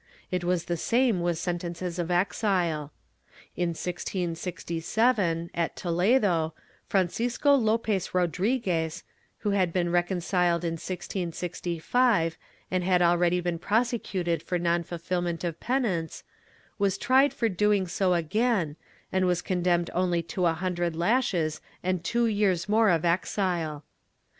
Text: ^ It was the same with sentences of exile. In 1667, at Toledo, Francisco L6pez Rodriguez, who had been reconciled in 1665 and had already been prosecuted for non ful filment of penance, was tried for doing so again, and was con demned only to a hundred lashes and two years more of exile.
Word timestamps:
^ 0.01 0.03
It 0.31 0.43
was 0.43 0.65
the 0.65 0.77
same 0.77 1.19
with 1.19 1.37
sentences 1.37 1.99
of 1.99 2.09
exile. 2.09 2.91
In 3.55 3.69
1667, 3.75 5.51
at 5.53 5.75
Toledo, 5.75 6.55
Francisco 6.87 7.55
L6pez 7.59 8.11
Rodriguez, 8.11 9.03
who 9.41 9.51
had 9.51 9.71
been 9.71 9.91
reconciled 9.91 10.63
in 10.63 10.71
1665 10.71 12.35
and 12.71 12.83
had 12.83 13.03
already 13.03 13.41
been 13.41 13.59
prosecuted 13.59 14.41
for 14.41 14.57
non 14.57 14.81
ful 14.81 14.97
filment 14.97 15.43
of 15.43 15.59
penance, 15.59 16.23
was 16.79 16.97
tried 16.97 17.31
for 17.31 17.47
doing 17.47 17.85
so 17.87 18.15
again, 18.15 18.77
and 19.11 19.27
was 19.27 19.43
con 19.43 19.61
demned 19.61 19.91
only 19.93 20.23
to 20.23 20.47
a 20.47 20.53
hundred 20.53 20.95
lashes 20.95 21.61
and 21.83 22.03
two 22.03 22.25
years 22.25 22.67
more 22.67 22.89
of 22.89 23.05
exile. 23.05 23.83